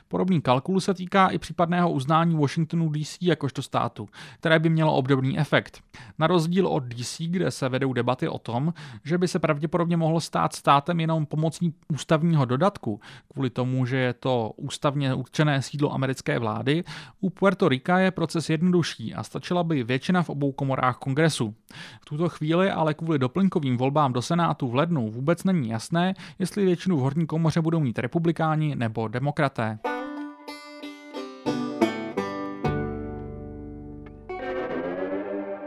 Podobný 0.08 0.42
kalkul 0.42 0.80
se 0.80 0.94
týká 0.94 1.28
i 1.28 1.38
případného 1.38 1.92
uznání 1.92 2.36
Washingtonu 2.36 2.90
DC 2.90 3.18
jakožto 3.22 3.62
státu, 3.62 4.10
které 4.40 4.60
by 4.60 4.70
mělo 4.70 4.96
obdobný 4.96 5.40
efekt. 5.40 5.82
Na 6.20 6.28
rozdíl 6.28 6.68
od 6.68 6.84
DC, 6.84 7.22
kde 7.22 7.52
se 7.52 7.70
vedou 7.70 7.94
debaty 7.94 8.28
o 8.28 8.40
tom, 8.40 8.74
že 9.04 9.18
by 9.18 9.28
se 9.28 9.40
pravděpodobně 9.40 9.98
mohlo 9.98 10.22
stát 10.22 10.54
státem 10.54 11.00
jenom 11.00 11.26
pomocí 11.26 11.74
ústavního 11.88 12.46
dodatku, 12.46 13.00
kvůli 13.34 13.50
tomu, 13.50 13.86
že 13.86 13.98
je 13.98 14.14
to 14.14 14.52
ústavně 14.58 15.14
určené 15.14 15.62
sídlo 15.62 15.94
americké 15.94 16.40
vlády, 16.40 16.84
u 17.20 17.30
Puerto 17.30 17.70
Rica 17.70 18.00
je 18.00 18.12
proces 18.12 18.50
jednodušší 18.50 19.14
a 19.14 19.24
stačila 19.24 19.64
by 19.64 19.84
většina 19.84 20.24
v 20.24 20.30
obou 20.30 20.52
komorách 20.52 20.98
kongresu. 20.98 21.56
V 22.02 22.06
tuto 22.06 22.30
chvíli 22.30 22.72
ale 22.72 22.94
kvůli 22.94 23.20
doplňkovým 23.20 23.78
volbám 23.78 24.14
do 24.14 24.22
Senátu 24.22 24.68
v 24.68 24.76
lednu 24.76 25.12
vůbec 25.12 25.44
není 25.44 25.70
jasné, 25.70 26.14
jestli 26.40 26.66
většinu 26.66 26.98
v 26.98 27.00
horní 27.00 27.28
komoře 27.28 27.62
budou 27.62 27.80
mít 27.80 28.00
republikáni 28.00 28.76
nebo 28.76 29.08
demokraté. 29.08 29.55
Пока. 29.56 29.80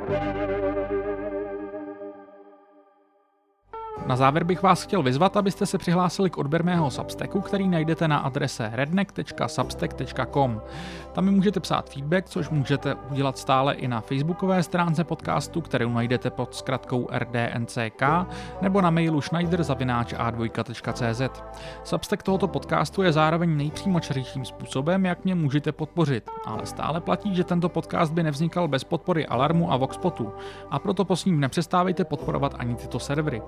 thank 0.08 0.62
you 0.62 0.67
Na 4.08 4.16
závěr 4.16 4.44
bych 4.44 4.62
vás 4.62 4.82
chtěl 4.82 5.02
vyzvat, 5.02 5.36
abyste 5.36 5.66
se 5.66 5.78
přihlásili 5.78 6.30
k 6.30 6.38
odběr 6.38 6.64
mého 6.64 6.90
Substacku, 6.90 7.40
který 7.40 7.68
najdete 7.68 8.08
na 8.08 8.18
adrese 8.18 8.70
redneck.substack.com. 8.72 10.62
Tam 11.12 11.24
mi 11.24 11.30
můžete 11.30 11.60
psát 11.60 11.90
feedback, 11.90 12.28
což 12.28 12.48
můžete 12.48 12.94
udělat 12.94 13.38
stále 13.38 13.74
i 13.74 13.88
na 13.88 14.00
facebookové 14.00 14.62
stránce 14.62 15.04
podcastu, 15.04 15.60
kterou 15.60 15.92
najdete 15.92 16.30
pod 16.30 16.54
zkratkou 16.54 17.08
rdnck, 17.12 18.02
nebo 18.60 18.80
na 18.80 18.90
mailu 18.90 19.20
schneider.a2.cz. 19.20 21.42
Substack 21.84 22.22
tohoto 22.22 22.48
podcastu 22.48 23.02
je 23.02 23.12
zároveň 23.12 23.56
nejpřímočařejším 23.56 24.44
způsobem, 24.44 25.06
jak 25.06 25.24
mě 25.24 25.34
můžete 25.34 25.72
podpořit, 25.72 26.30
ale 26.44 26.66
stále 26.66 27.00
platí, 27.00 27.34
že 27.34 27.44
tento 27.44 27.68
podcast 27.68 28.12
by 28.12 28.22
nevznikal 28.22 28.68
bez 28.68 28.84
podpory 28.84 29.26
Alarmu 29.26 29.72
a 29.72 29.76
Voxpotu 29.76 30.32
a 30.70 30.78
proto 30.78 31.04
posním 31.04 31.40
nepřestávejte 31.40 32.04
podporovat 32.04 32.54
ani 32.58 32.74
tyto 32.74 32.98
servery. 32.98 33.42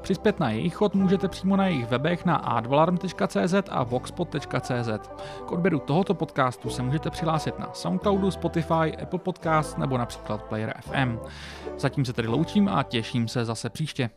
Přispět 0.00 0.40
na 0.40 0.50
jejich 0.50 0.74
chod 0.74 0.94
můžete 0.94 1.28
přímo 1.28 1.56
na 1.56 1.66
jejich 1.66 1.86
webech 1.86 2.24
na 2.24 2.36
advalarm.cz 2.36 3.54
a 3.70 3.82
voxpod.cz. 3.82 5.08
K 5.46 5.52
odběru 5.52 5.78
tohoto 5.78 6.14
podcastu 6.14 6.70
se 6.70 6.82
můžete 6.82 7.10
přihlásit 7.10 7.58
na 7.58 7.70
Soundcloudu, 7.72 8.30
Spotify, 8.30 8.96
Apple 9.02 9.18
Podcast 9.18 9.78
nebo 9.78 9.98
například 9.98 10.42
Player 10.42 10.74
FM. 10.80 11.18
Zatím 11.78 12.04
se 12.04 12.12
tedy 12.12 12.28
loučím 12.28 12.68
a 12.68 12.82
těším 12.82 13.28
se 13.28 13.44
zase 13.44 13.70
příště. 13.70 14.10